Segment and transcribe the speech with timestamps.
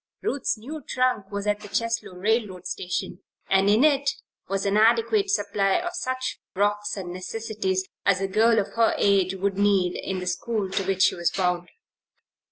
[0.23, 3.19] Ruth's new trunk was at the Cheslow railroad station
[3.51, 4.09] and in it
[4.47, 9.35] was an adequate supply of such frocks and necessities as a girl of her age
[9.35, 11.69] would need in the school to which she was bound.